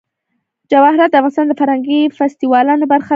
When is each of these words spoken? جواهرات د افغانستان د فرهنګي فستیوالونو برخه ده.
جواهرات 0.71 1.09
د 1.11 1.15
افغانستان 1.19 1.45
د 1.49 1.53
فرهنګي 1.59 1.99
فستیوالونو 2.17 2.85
برخه 2.93 3.05
ده. 3.05 3.09